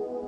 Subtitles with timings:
[0.00, 0.27] you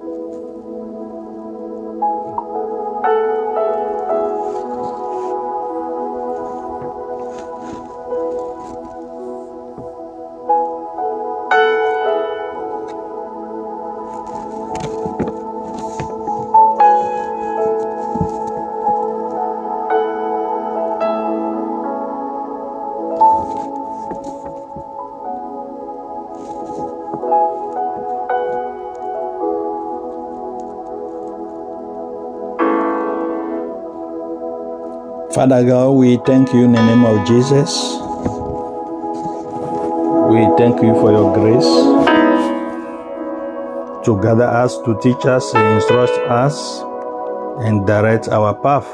[35.40, 37.72] Father God, we thank you in the name of Jesus.
[40.28, 41.64] We thank you for your grace
[44.04, 46.82] to gather us, to teach us, and instruct us,
[47.64, 48.84] and direct our path.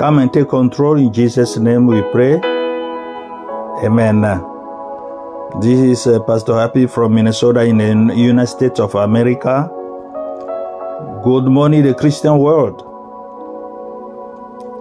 [0.00, 2.40] Come and take control in Jesus' name we pray.
[3.86, 4.22] Amen.
[5.60, 9.70] This is uh, Pastor Happy from Minnesota in the United States of America.
[11.22, 12.87] Good morning, the Christian world.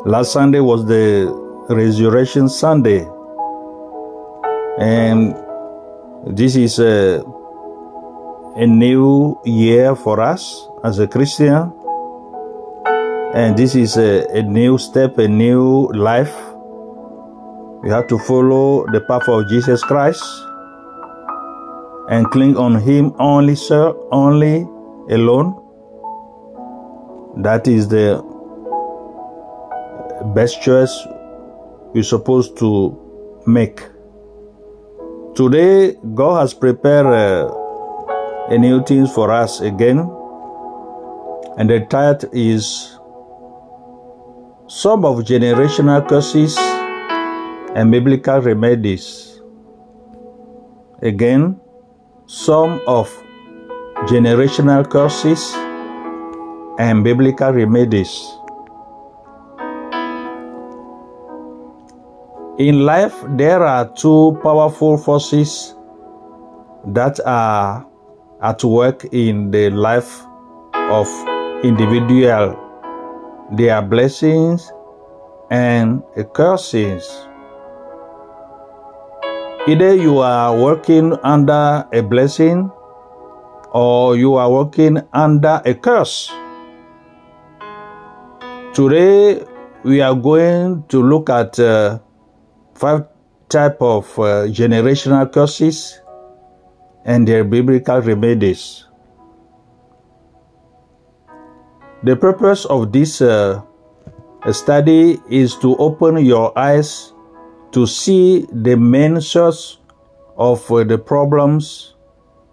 [0.07, 1.27] Last Sunday was the
[1.67, 3.05] Resurrection Sunday,
[4.79, 5.35] and
[6.25, 7.21] this is a,
[8.55, 11.73] a new year for us as a Christian,
[13.35, 16.33] and this is a, a new step, a new life.
[17.83, 20.23] We have to follow the path of Jesus Christ
[22.09, 24.61] and cling on Him only, sir, only
[25.09, 25.51] alone.
[27.43, 28.36] That is the
[30.25, 30.93] best choice
[31.93, 33.81] we're supposed to make.
[35.35, 37.53] Today, God has prepared uh,
[38.49, 39.99] a new things for us again,
[41.57, 42.97] and the title is
[44.67, 46.57] Some of Generational Curses
[47.75, 49.39] and Biblical Remedies.
[51.01, 51.59] Again,
[52.25, 53.07] some of
[54.05, 55.53] generational curses
[56.79, 58.37] and biblical remedies.
[62.57, 65.75] In life, there are two powerful forces
[66.87, 67.85] that are
[68.41, 70.25] at work in the life
[70.73, 71.05] of
[71.63, 72.57] individual.
[73.51, 74.73] They are blessings
[75.51, 76.01] and
[76.33, 77.05] curses.
[79.67, 82.71] Either you are working under a blessing
[83.71, 86.31] or you are working under a curse.
[88.73, 89.45] Today
[89.83, 91.99] we are going to look at uh,
[92.77, 93.05] five
[93.49, 95.99] type of uh, generational curses
[97.05, 98.85] and their biblical remedies.
[102.03, 103.61] The purpose of this uh,
[104.51, 107.13] study is to open your eyes
[107.71, 109.79] to see the main source
[110.37, 111.95] of uh, the problems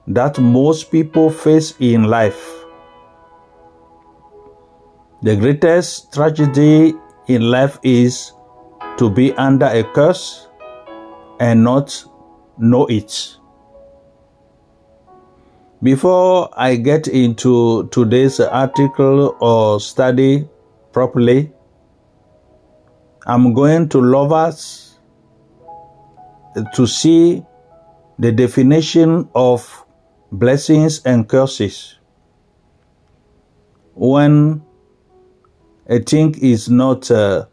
[0.07, 2.65] that most people face in life.
[5.23, 6.95] The greatest tragedy
[7.29, 8.33] in life is
[8.99, 10.49] to be under a curse
[11.41, 12.05] and not
[12.59, 13.37] know it.
[15.83, 20.49] Before I get into today's article or study
[20.93, 21.53] properly,
[23.27, 24.99] I'm going to love us
[26.75, 27.43] to see
[28.19, 29.85] the definition of
[30.31, 31.99] blessings and curses.
[33.95, 34.63] When
[35.87, 37.47] a thing is not uh,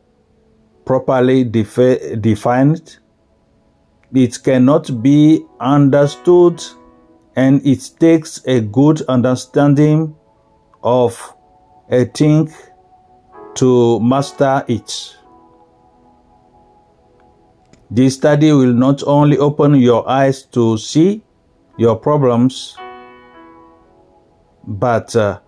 [0.85, 2.97] properly defi- defined,
[4.13, 6.61] it cannot be understood
[7.35, 10.15] and it takes a good understanding
[10.83, 11.35] of
[11.89, 12.51] a thing
[13.55, 15.17] to master it.
[17.89, 21.23] This study will not only open your eyes to see
[21.77, 22.77] your problems,
[24.65, 25.39] but uh,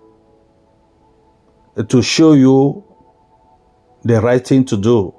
[1.87, 2.83] to show you
[4.03, 5.13] the right thing to do.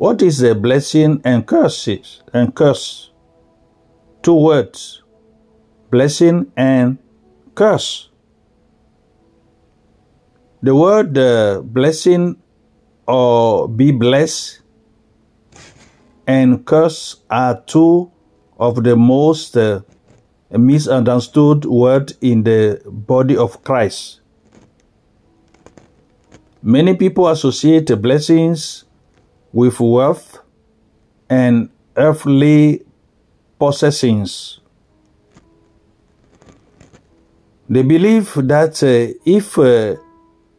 [0.00, 3.10] What is a blessing and curses and curse?
[4.22, 5.02] Two words.
[5.90, 6.96] Blessing and
[7.54, 8.08] curse.
[10.62, 12.40] The word uh, blessing
[13.06, 14.62] or be blessed
[16.26, 18.10] and curse are two
[18.58, 19.82] of the most uh,
[20.50, 24.22] misunderstood words in the body of Christ.
[26.62, 28.84] Many people associate blessings
[29.52, 30.38] with wealth
[31.28, 32.84] and earthly
[33.58, 34.60] possessions.
[37.68, 39.96] They believe that uh, if uh,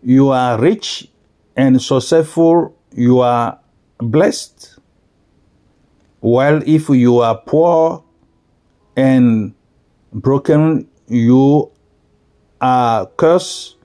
[0.01, 1.09] you are rich
[1.55, 3.59] and successful, you are
[3.99, 4.79] blessed.
[6.21, 8.03] While if you are poor
[8.95, 9.53] and
[10.13, 11.71] broken, you
[12.61, 13.75] are cursed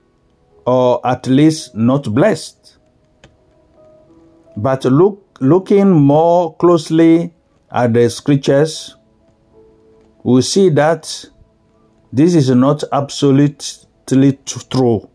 [0.65, 2.76] or at least not blessed.
[4.57, 7.31] But look, looking more closely
[7.71, 8.95] at the scriptures,
[10.23, 11.25] we see that
[12.11, 14.39] this is not absolutely
[14.69, 15.07] true.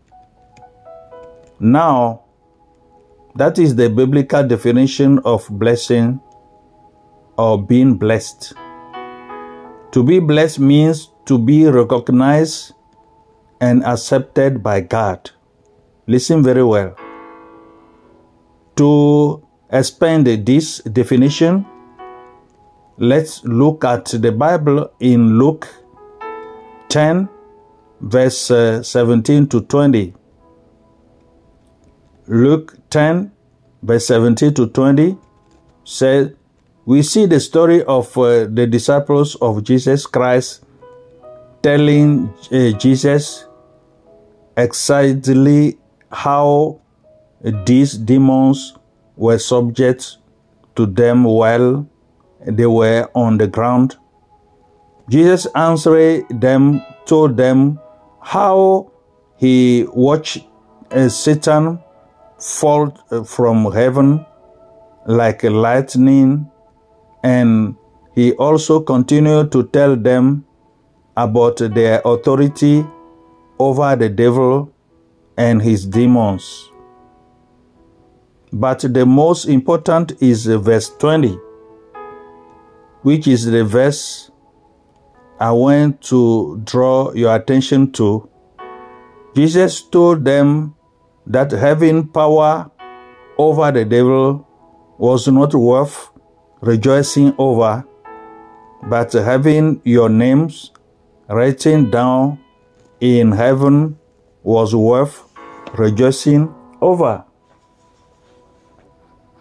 [1.59, 2.23] Now,
[3.35, 6.21] that is the biblical definition of blessing
[7.37, 8.53] or being blessed.
[9.91, 12.73] To be blessed means to be recognized
[13.59, 15.31] and accepted by God.
[16.07, 16.95] Listen very well.
[18.75, 21.65] To expand this definition,
[22.97, 25.67] let's look at the Bible in Luke
[26.89, 27.29] 10,
[28.01, 30.13] verse uh, 17 to 20.
[32.27, 33.31] Luke 10,
[33.81, 35.17] verse 17 to 20
[35.83, 36.33] says,
[36.85, 40.63] We see the story of uh, the disciples of Jesus Christ
[41.61, 43.45] telling uh, Jesus
[44.55, 45.77] exactly
[46.11, 46.79] how
[47.43, 48.77] these demons
[49.15, 50.17] were subject
[50.75, 51.87] to them while
[52.45, 53.97] they were on the ground.
[55.09, 57.79] Jesus answered them, told them
[58.21, 58.91] how
[59.37, 60.45] he watched
[60.91, 61.79] uh, Satan
[62.39, 64.25] fall uh, from heaven
[65.05, 66.49] like a lightning,
[67.23, 67.75] and
[68.15, 70.45] he also continued to tell them
[71.17, 72.85] about their authority
[73.59, 74.73] over the devil
[75.37, 76.69] and his demons.
[78.55, 81.39] But the most important is verse 20,
[83.01, 84.29] which is the verse
[85.39, 88.29] I want to draw your attention to.
[89.35, 90.75] Jesus told them
[91.25, 92.69] that having power
[93.39, 94.47] over the devil
[94.99, 96.11] was not worth
[96.61, 97.83] rejoicing over,
[98.87, 100.71] but having your names
[101.27, 102.39] written down
[102.99, 103.97] in heaven
[104.43, 105.23] was worth
[105.73, 107.25] rejoicing over.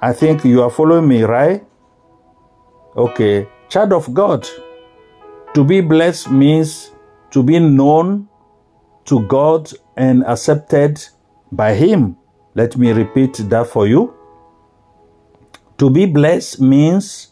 [0.03, 1.65] I think you are following me, right?
[2.97, 4.49] Okay, child of God.
[5.55, 6.91] To be blessed means
[7.31, 8.29] to be known
[9.05, 11.01] to God and accepted
[11.53, 12.17] by Him.
[12.57, 14.13] Let me repeat that for you.
[15.79, 17.29] To be blessed means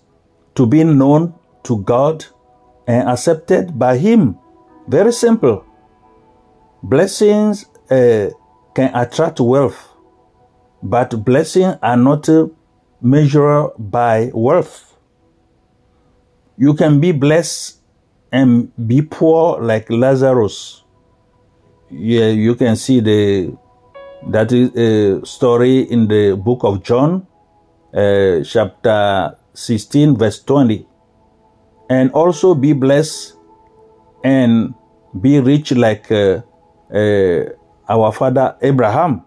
[0.55, 1.35] to be known
[1.65, 2.25] to God
[2.87, 4.39] and accepted by Him.
[4.87, 5.65] Very simple.
[6.85, 8.31] Blessings uh,
[8.77, 9.89] can attract wealth,
[10.85, 12.29] but blessings are not
[13.01, 14.97] measured by wealth.
[16.57, 17.81] You can be blessed
[18.33, 20.85] and be poor like Lazarus.
[21.91, 23.57] Yeah, you can see the
[24.29, 27.27] that is a story in the book of John,
[27.95, 30.87] uh, chapter 16, verse 20.
[31.89, 33.35] And also be blessed
[34.23, 34.75] and
[35.21, 36.43] be rich like uh,
[36.95, 37.45] uh,
[37.89, 39.25] our father Abraham.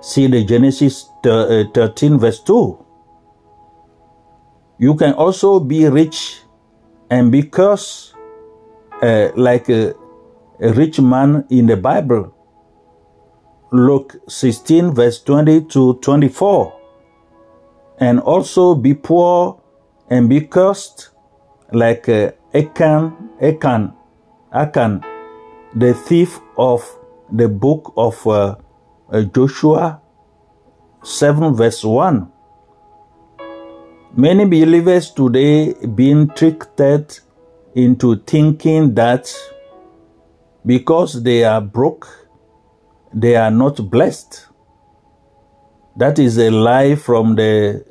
[0.00, 2.84] See the Genesis 13, verse 2.
[4.78, 6.40] You can also be rich
[7.10, 8.14] and be cursed
[9.02, 9.94] uh, like a,
[10.60, 12.32] a rich man in the Bible.
[13.72, 16.80] Luke 16, verse 20 to 24.
[17.98, 19.60] And also be poor
[20.10, 21.10] and be cursed
[21.72, 23.92] like uh, Achan, Achan,
[24.52, 25.02] Achan,
[25.74, 26.86] the thief of
[27.32, 28.54] the book of uh,
[29.10, 30.00] uh, Joshua
[31.06, 32.32] 7 verse 1.
[34.16, 37.22] Many believers today being tricked
[37.76, 39.32] into thinking that
[40.66, 42.08] because they are broke,
[43.14, 44.48] they are not blessed.
[45.96, 47.84] That is a lie from the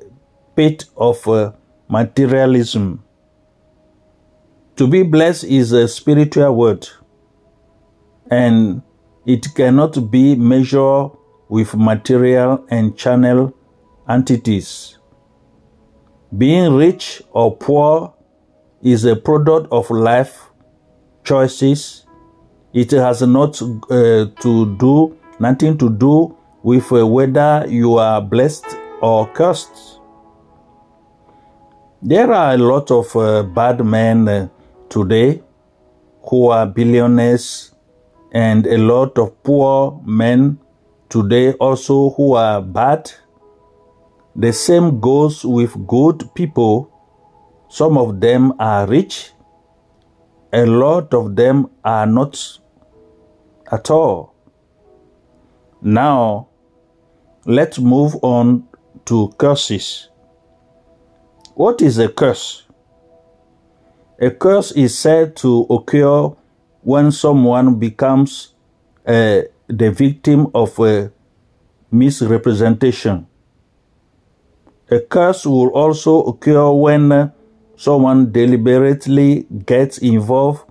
[0.57, 1.53] pit of uh,
[1.87, 3.01] materialism.
[4.75, 6.89] To be blessed is a spiritual word
[8.29, 8.81] and
[9.25, 11.11] it cannot be measured
[11.49, 13.53] with material and channel
[14.09, 14.97] entities.
[16.37, 18.13] Being rich or poor
[18.81, 20.49] is a product of life
[21.23, 22.05] choices.
[22.73, 28.65] It has not uh, to do nothing to do with uh, whether you are blessed
[29.01, 29.99] or cursed.
[32.01, 34.49] There are a lot of uh, bad men uh,
[34.89, 35.41] today
[36.29, 37.71] who are billionaires
[38.33, 40.59] and a lot of poor men
[41.09, 43.11] today also who are bad.
[44.35, 46.91] The same goes with good people.
[47.69, 49.31] Some of them are rich,
[50.53, 52.59] a lot of them are not
[53.71, 54.33] at all.
[55.81, 56.47] Now,
[57.45, 58.67] let's move on
[59.05, 60.09] to curses.
[61.55, 62.63] What is a curse?
[64.19, 66.27] A curse is said to occur
[66.81, 68.53] when someone becomes
[69.05, 71.11] uh, the victim of a
[71.91, 73.27] misrepresentation.
[74.91, 77.31] A curse will also occur when
[77.75, 80.63] someone deliberately gets involved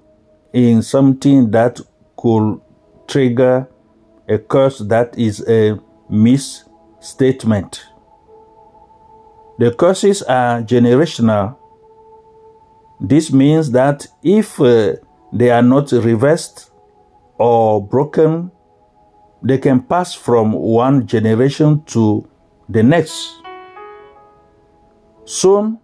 [0.53, 1.81] in something that
[2.17, 2.61] could
[3.09, 3.69] trigger
[4.29, 7.85] a curse that is a misstatement.
[9.59, 11.57] The curses are generational.
[13.01, 14.95] This means that if uh,
[15.33, 16.71] they are not reversed
[17.39, 18.51] or broken,
[19.45, 22.27] they can pass from one generation to
[22.69, 23.43] the next.
[25.27, 25.79] Soon,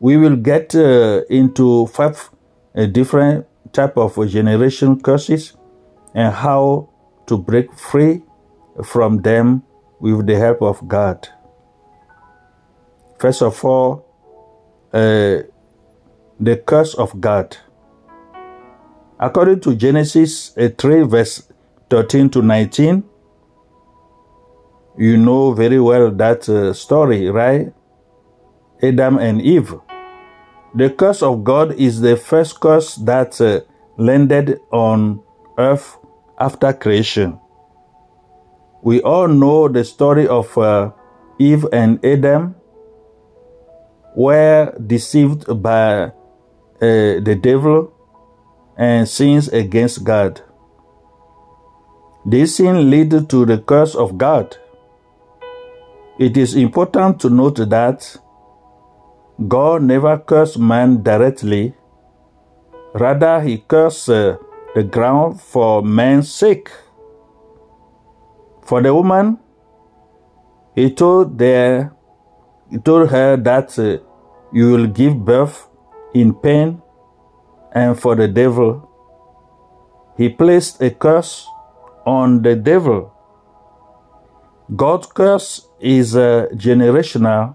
[0.00, 2.30] we will get uh, into five
[2.74, 5.52] uh, different type of generation curses
[6.14, 6.88] and how
[7.26, 8.22] to break free
[8.84, 9.62] from them
[10.00, 11.28] with the help of God.
[13.18, 14.06] First of all,
[14.92, 15.42] uh,
[16.40, 17.56] the curse of God.
[19.18, 21.47] According to Genesis uh, 3, verse
[21.90, 23.04] 13 to 19,
[24.98, 27.72] you know very well that uh, story, right?
[28.82, 29.74] Adam and Eve.
[30.74, 33.60] The curse of God is the first curse that uh,
[33.96, 35.22] landed on
[35.56, 35.96] earth
[36.38, 37.40] after creation.
[38.82, 40.92] We all know the story of uh,
[41.38, 42.54] Eve and Adam
[44.14, 46.10] were deceived by uh,
[46.80, 47.92] the devil
[48.76, 50.42] and sins against God.
[52.30, 54.54] This sin led to the curse of God.
[56.18, 58.16] It is important to note that
[59.48, 61.72] God never cursed man directly.
[62.92, 64.36] Rather, he cursed uh,
[64.74, 66.70] the ground for man's sake.
[68.62, 69.38] For the woman,
[70.74, 71.94] he told, their,
[72.70, 74.04] he told her that uh,
[74.52, 75.66] you will give birth
[76.12, 76.82] in pain,
[77.72, 78.86] and for the devil,
[80.18, 81.48] he placed a curse
[82.16, 83.00] on the devil.
[84.74, 87.54] God's curse is uh, generational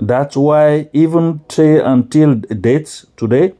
[0.00, 3.54] that's why even till, until date today,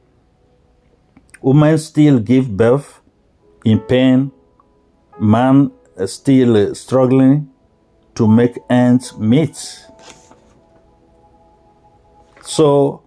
[1.42, 3.00] women still give birth
[3.64, 4.30] in pain,
[5.18, 5.72] man
[6.06, 7.50] still struggling
[8.14, 9.56] to make ends meet.
[12.42, 13.02] So,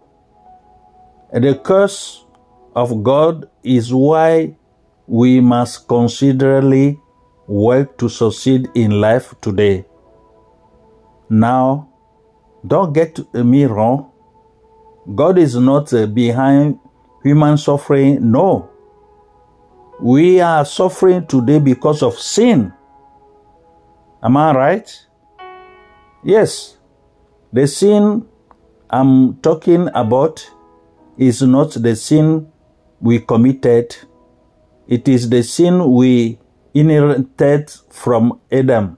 [1.31, 2.25] the curse
[2.75, 4.55] of God is why
[5.07, 6.99] we must considerably
[7.47, 9.85] work to succeed in life today.
[11.29, 11.89] Now,
[12.65, 14.11] don't get me wrong.
[15.15, 16.79] God is not uh, behind
[17.23, 18.31] human suffering.
[18.31, 18.69] No.
[19.99, 22.73] We are suffering today because of sin.
[24.23, 25.05] Am I right?
[26.23, 26.77] Yes.
[27.51, 28.27] The sin
[28.89, 30.49] I'm talking about
[31.17, 32.51] is not the sin
[32.99, 33.95] we committed.
[34.91, 36.37] It is the sin we
[36.73, 38.97] inherited from Adam.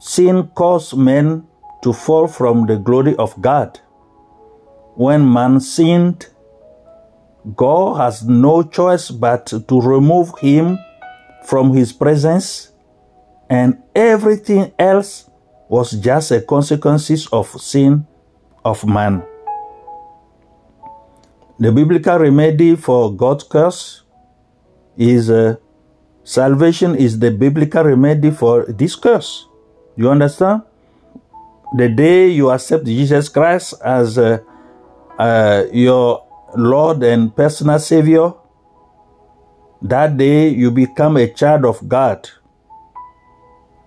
[0.00, 1.46] Sin caused men
[1.84, 3.78] to fall from the glory of God.
[4.96, 6.26] When man sinned,
[7.54, 10.76] God has no choice but to remove him
[11.44, 12.72] from his presence,
[13.48, 15.30] and everything else
[15.68, 18.04] was just a consequence of sin
[18.64, 19.22] of man.
[21.60, 24.02] The biblical remedy for God's curse
[24.96, 25.56] is uh,
[26.24, 29.46] salvation is the biblical remedy for this curse.
[29.96, 30.62] You understand?
[31.74, 34.38] the day you accept Jesus Christ as uh,
[35.18, 36.24] uh, your
[36.56, 38.32] Lord and personal Savior,
[39.82, 42.28] that day you become a child of God.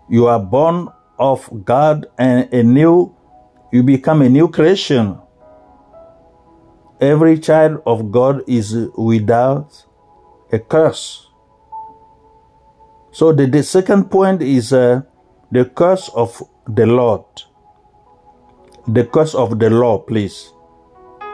[0.10, 3.16] You are born of God and a new,
[3.72, 5.18] you become a new creation.
[7.00, 9.86] Every child of God is without
[10.52, 11.28] a curse.
[13.12, 15.02] So the, the second point is uh,
[15.52, 17.26] the curse of the Lord
[18.94, 20.52] the curse of the law, please.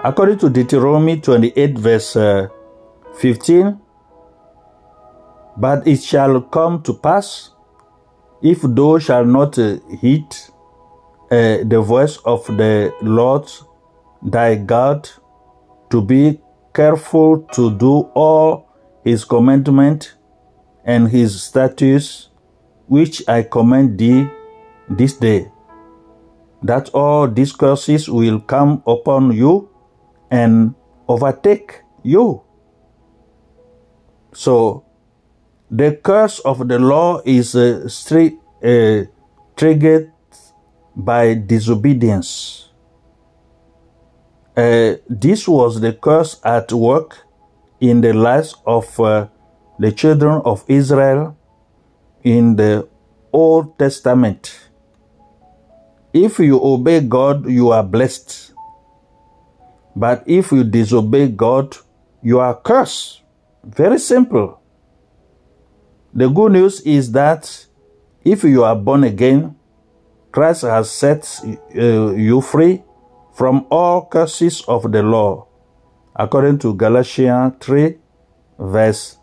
[0.03, 2.47] According to Deuteronomy 28, verse uh,
[3.17, 3.79] 15,
[5.57, 7.51] but it shall come to pass,
[8.41, 10.27] if thou shalt not uh, heed
[11.31, 13.49] uh, the voice of the Lord
[14.21, 15.09] thy God,
[15.89, 16.41] to be
[16.73, 18.67] careful to do all
[19.05, 20.15] his commandment
[20.83, 22.29] and his statutes,
[22.87, 24.27] which I command thee
[24.89, 25.51] this day
[26.63, 29.69] that all these curses will come upon you
[30.31, 30.73] and
[31.07, 32.41] overtake you.
[34.33, 34.83] So,
[35.69, 39.03] the curse of the law is uh, straight, uh,
[39.55, 40.11] triggered
[40.95, 42.69] by disobedience.
[44.57, 47.24] Uh, this was the curse at work
[47.79, 49.27] in the lives of uh,
[49.79, 51.37] the children of Israel
[52.23, 52.87] in the
[53.31, 54.69] Old Testament.
[56.13, 58.53] If you obey God, you are blessed.
[59.95, 61.75] But if you disobey God,
[62.21, 63.21] you are cursed.
[63.63, 64.61] Very simple.
[66.13, 67.65] The good news is that
[68.23, 69.55] if you are born again,
[70.31, 71.39] Christ has set
[71.75, 72.83] uh, you free
[73.33, 75.47] from all curses of the law,
[76.15, 77.97] according to Galatians 3,
[78.59, 79.17] verse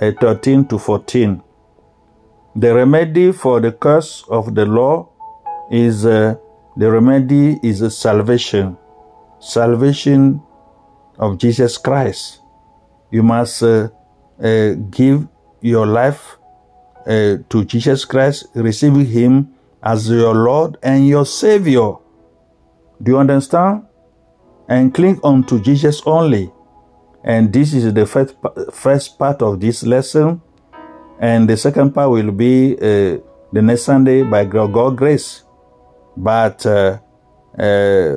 [0.00, 1.42] uh, 13 to 14.
[2.56, 5.08] The remedy for the curse of the law
[5.70, 6.34] is uh,
[6.76, 8.76] the remedy is salvation,
[9.40, 10.40] salvation
[11.18, 12.40] of Jesus Christ.
[13.10, 13.88] You must uh,
[14.42, 15.26] uh, give
[15.60, 16.38] your life
[17.06, 21.94] uh, to Jesus Christ, receiving Him as your Lord and your Savior.
[23.02, 23.87] Do you understand?
[24.68, 26.52] And cling on to Jesus only.
[27.24, 28.36] And this is the first,
[28.72, 30.40] first part of this lesson.
[31.20, 33.18] And the second part will be uh,
[33.52, 35.42] the next Sunday by God's grace.
[36.16, 36.98] But uh,
[37.58, 38.16] uh,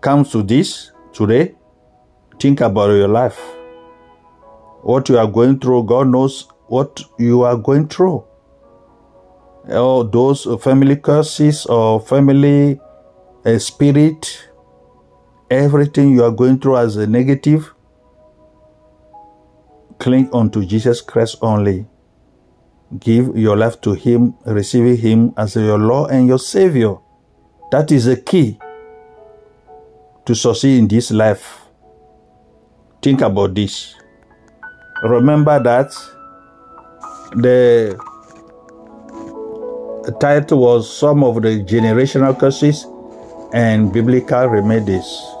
[0.00, 1.54] comes to this today,
[2.38, 3.40] think about your life.
[4.82, 8.24] What you are going through, God knows what you are going through.
[9.70, 12.80] All those family curses or family
[13.46, 14.48] uh, spirit,
[15.54, 17.72] everything you are going through as a negative,
[19.98, 21.86] cling unto Jesus Christ only.
[22.98, 26.96] Give your life to Him, receiving Him as your Lord and your Savior.
[27.70, 28.58] That is the key
[30.26, 31.62] to succeed in this life.
[33.02, 33.94] Think about this.
[35.02, 35.92] Remember that
[37.34, 37.98] the
[40.20, 42.86] title was Some of the Generational Curses
[43.52, 45.33] and Biblical Remedies.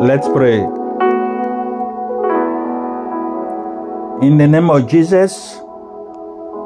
[0.00, 0.58] Let's pray.
[4.22, 5.60] In the name of Jesus,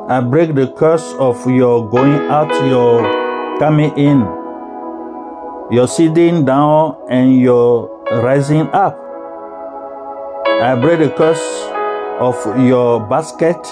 [0.07, 3.01] I break the curse of your going out, your
[3.59, 4.21] coming in,
[5.73, 7.89] your sitting down, and your
[8.21, 9.01] rising up.
[10.47, 11.41] I break the curse
[12.21, 13.67] of your basket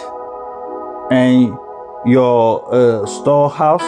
[1.11, 1.53] and
[2.07, 3.85] your uh, storehouse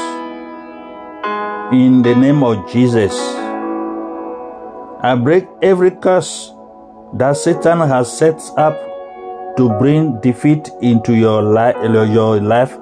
[1.73, 3.42] in the name of Jesus.
[5.05, 6.53] I break every curse
[7.15, 8.79] that Satan has set up
[9.57, 11.75] to bring defeat into your, li-
[12.15, 12.79] your life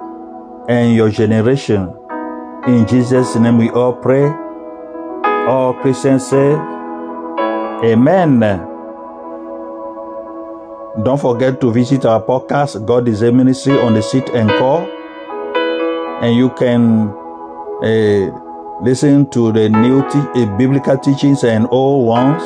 [0.69, 1.91] and your generation.
[2.67, 4.31] In Jesus' name we all pray.
[5.49, 6.53] All Christians say,
[7.83, 8.39] Amen.
[11.03, 14.81] Don't forget to visit our podcast, God is a Ministry on the Seat and Call.
[16.21, 17.09] And you can
[17.81, 18.50] uh,
[18.83, 22.41] Listen to the new te- uh, biblical teachings and old ones,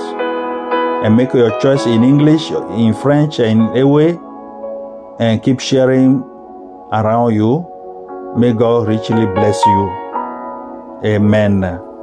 [1.05, 4.19] and make your choice in English, in French, and way,
[5.19, 6.21] and keep sharing
[6.91, 7.65] around you.
[8.35, 9.89] May God richly bless you.
[11.05, 11.94] Amen.